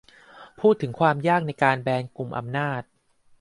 [0.59, 2.81] พูดถึงความยากในการแบนกลุ่มอำนาจ